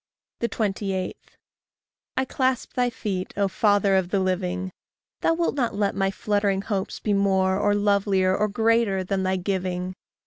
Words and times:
28. 0.39 1.15
I 2.17 2.25
clasp 2.25 2.73
thy 2.73 2.89
feet, 2.89 3.35
O 3.37 3.47
father 3.47 3.95
of 3.95 4.09
the 4.09 4.19
living! 4.19 4.71
Thou 5.19 5.35
wilt 5.35 5.53
not 5.53 5.75
let 5.75 5.93
my 5.93 6.09
fluttering 6.09 6.63
hopes 6.63 6.99
be 6.99 7.13
more, 7.13 7.59
Or 7.59 7.75
lovelier, 7.75 8.35
or 8.35 8.47
greater, 8.47 9.03
than 9.03 9.21
thy 9.21 9.35
giving! 9.35 9.93